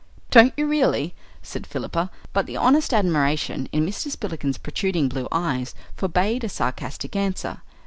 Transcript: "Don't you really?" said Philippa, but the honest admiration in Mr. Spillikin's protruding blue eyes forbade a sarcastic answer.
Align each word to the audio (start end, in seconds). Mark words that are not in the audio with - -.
"Don't 0.31 0.51
you 0.57 0.65
really?" 0.65 1.13
said 1.43 1.67
Philippa, 1.67 2.09
but 2.33 2.47
the 2.47 2.57
honest 2.57 2.91
admiration 2.91 3.69
in 3.71 3.85
Mr. 3.85 4.09
Spillikin's 4.09 4.57
protruding 4.57 5.07
blue 5.07 5.27
eyes 5.31 5.75
forbade 5.95 6.43
a 6.43 6.49
sarcastic 6.49 7.15
answer. 7.15 7.61